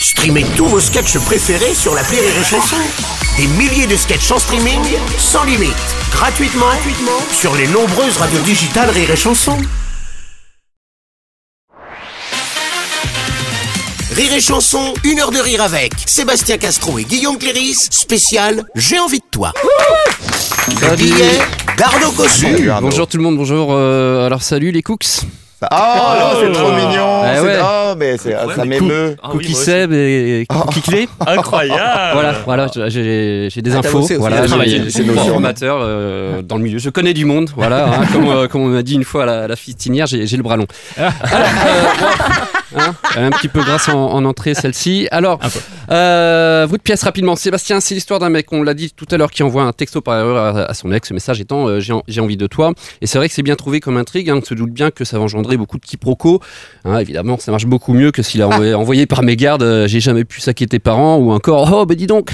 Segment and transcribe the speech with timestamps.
[0.00, 2.76] Streamez tous vos sketchs préférés sur la Rire et Chanson.
[3.36, 4.80] Des milliers de sketchs en streaming,
[5.18, 5.74] sans limite,
[6.12, 9.56] gratuitement, gratuitement sur les nombreuses radios digitales Rire et Chanson.
[14.14, 18.98] Rire et Chanson, une heure de rire avec Sébastien Castro et Guillaume Cléris, spécial J'ai
[18.98, 19.52] envie de toi.
[20.96, 21.38] Billet
[21.76, 22.12] d'Arnaud.
[22.80, 23.68] Bonjour tout le monde, bonjour.
[23.72, 25.20] euh, alors salut les cooks.
[25.60, 25.66] Oh,
[26.40, 26.87] c'est trop mignon.
[28.18, 28.54] Ah c'est- ouais.
[28.54, 29.16] Ça m'émeut.
[29.30, 31.08] Cookie Seb et Cookie Clé.
[31.26, 31.80] Incroyable
[32.12, 34.06] Voilà, voilà, j'ai j'ai des Ah, infos.
[34.18, 36.78] Voilà, j'ai- travaillé, j'ai c'est formateurs euh, dans le milieu.
[36.78, 37.86] Je connais du monde, voilà.
[37.86, 40.42] hein, comme, euh, comme on m'a dit une fois à la, fistinière, j'ai j'ai le
[40.42, 40.66] bras long.
[40.96, 45.08] Alors, euh, hein, un petit peu grasse en, en entrée celle-ci.
[45.10, 45.38] Alors,
[45.90, 47.36] euh, vous de pièce rapidement.
[47.36, 50.00] Sébastien, c'est l'histoire d'un mec, on l'a dit tout à l'heure, qui envoie un texto
[50.00, 51.08] par erreur à, à son ex.
[51.08, 52.72] Ce message étant euh, j'ai envie de toi.
[53.00, 54.30] Et c'est vrai que c'est bien trouvé comme intrigue.
[54.30, 56.40] hein, on se doute bien que ça va engendrer beaucoup de quiproquos.
[56.84, 60.00] Hein, évidemment, ça marche beaucoup mieux que s'il a envoyé, envoyé par mégarde euh, j'ai
[60.00, 62.32] jamais pu saquer tes parents ou encore oh bah dis donc.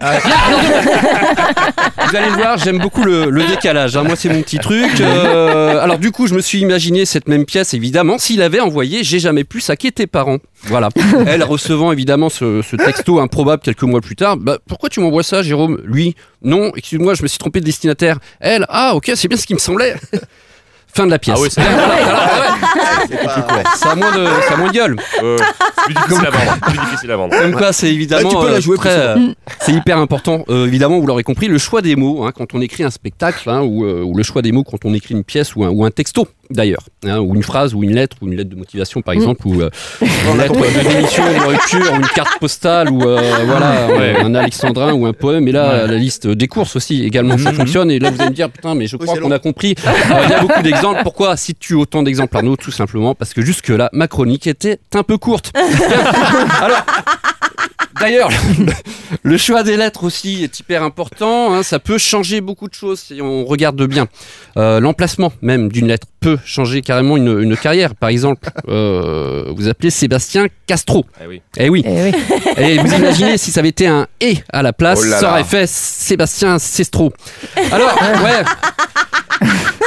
[2.08, 3.96] Vous allez le voir, j'aime beaucoup le, le décalage.
[3.96, 4.04] hein.
[4.04, 5.00] Moi, c'est mon petit truc.
[5.00, 9.02] Euh, alors, du coup, je me suis imaginé cette même pièce, évidemment, s'il avait envoyé
[9.04, 10.38] J'ai jamais pu saquer tes parents.
[10.64, 10.88] Voilà.
[11.26, 14.36] Elle recevant évidemment ce, ce texto improbable quelques mois plus tard.
[14.36, 15.80] Bah, pourquoi tu m'envoies ça, Jérôme?
[15.84, 18.18] Lui, non, excuse-moi, je me suis trompé de destinataire.
[18.40, 19.94] Elle, ah, ok, c'est bien ce qui me semblait.
[20.98, 21.36] Fin de la pièce.
[21.38, 21.62] Ah oui, c'est
[23.76, 24.96] C'est à moins de, c'est à moins de gueule.
[25.22, 25.36] euh,
[25.84, 26.58] plus difficile à vendre.
[26.60, 27.38] Plus difficile à vendre.
[27.38, 29.98] Comme quoi, c'est évidemment Ah, tu peux la euh, jouer très, plus euh, c'est hyper
[29.98, 30.44] important.
[30.48, 33.48] Euh, évidemment, vous l'aurez compris, le choix des mots hein, quand on écrit un spectacle,
[33.48, 35.68] hein, ou, euh, ou le choix des mots quand on écrit une pièce ou un,
[35.68, 38.56] ou un texto d'ailleurs, hein, ou une phrase ou une lettre ou une lettre de
[38.56, 39.70] motivation par exemple, ou euh,
[40.02, 44.16] une lettre de démission, de rupture, ou une carte postale ou euh, voilà Ouais.
[44.20, 45.46] un alexandrin ou un poème.
[45.48, 47.90] Et là, la liste des courses aussi également ça fonctionne.
[47.90, 49.74] Et là, vous allez me dire putain, mais je crois qu'on a compris.
[49.86, 49.90] Euh,
[50.24, 51.00] Il y a beaucoup d'exemples.
[51.02, 53.14] Pourquoi cites-tu autant d'exemples Arnaud Tout simplement?
[53.14, 55.52] Parce que jusque là, ma chronique était un peu courte.
[56.62, 56.84] Alors.
[58.00, 58.30] D'ailleurs,
[59.22, 61.52] le choix des lettres aussi est hyper important.
[61.54, 64.06] hein, ça peut changer beaucoup de choses si on regarde bien.
[64.56, 67.94] Euh, L'emplacement même d'une lettre peut changer carrément une, une carrière.
[67.94, 71.06] Par exemple, euh, vous appelez Sébastien Castro.
[71.20, 71.42] Ah oui.
[71.56, 71.84] Eh oui.
[72.56, 75.26] Et vous imaginez si ça avait été un et à la place, Oh là ça
[75.26, 75.32] là.
[75.32, 77.12] aurait fait Sébastien Sestro.
[77.72, 77.94] Alors,
[78.24, 78.44] ouais.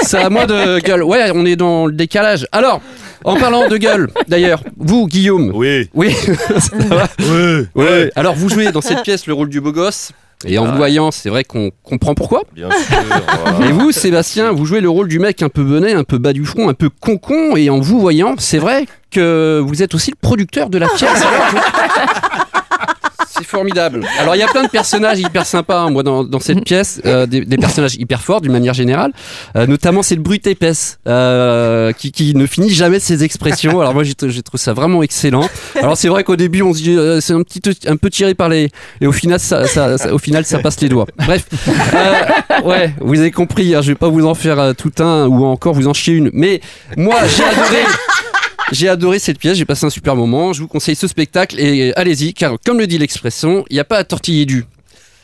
[0.03, 1.03] Ça a moins de gueule.
[1.03, 2.47] Ouais, on est dans le décalage.
[2.51, 2.81] Alors,
[3.23, 5.51] en parlant de gueule, d'ailleurs, vous, Guillaume.
[5.53, 5.89] Oui.
[5.93, 6.13] Oui,
[6.59, 7.07] ça va.
[7.19, 7.65] Oui.
[7.75, 8.11] Ouais.
[8.15, 10.11] Alors vous jouez dans cette pièce le rôle du beau gosse.
[10.45, 12.41] Et en vous voyant, c'est vrai qu'on comprend pourquoi.
[12.53, 12.97] Bien sûr.
[13.05, 13.65] voilà.
[13.69, 16.33] Et vous, Sébastien, vous jouez le rôle du mec un peu benet, un peu bas
[16.33, 17.55] du front, un peu concon.
[17.55, 21.09] Et en vous voyant, c'est vrai que vous êtes aussi le producteur de la pièce.
[23.51, 24.05] Formidable.
[24.19, 27.01] Alors il y a plein de personnages hyper sympas, hein, moi, dans, dans cette pièce,
[27.05, 29.11] euh, des, des personnages hyper forts d'une manière générale.
[29.57, 33.81] Euh, notamment c'est le brut épaisse euh, qui, qui ne finit jamais ses expressions.
[33.81, 35.49] Alors moi j'ai j'ai trouvé ça vraiment excellent.
[35.75, 38.33] Alors c'est vrai qu'au début on se dit euh, c'est un petit un peu tiré
[38.35, 38.69] par les
[39.01, 41.07] et au final ça, ça- ça- au final ça passe les doigts.
[41.25, 41.45] Bref,
[41.93, 43.75] Euh, ouais, vous avez compris.
[43.75, 46.13] hein, je vais pas vous en faire euh, tout un ou encore vous en chier
[46.13, 46.29] une.
[46.33, 46.61] Mais
[46.95, 47.83] moi j'ai adoré.
[48.71, 50.53] J'ai adoré cette pièce, j'ai passé un super moment.
[50.53, 53.83] Je vous conseille ce spectacle et allez-y, car comme le dit l'expression, il n'y a
[53.83, 54.65] pas à tortiller du.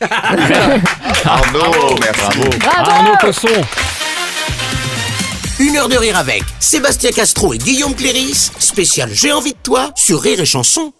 [1.24, 2.40] Arnaud, merci.
[2.76, 3.48] Arnaud Cosson
[5.58, 9.92] Une heure de rire avec Sébastien Castro et Guillaume Cléris, spécial J'ai envie de toi
[9.96, 10.92] sur Rire et Chanson.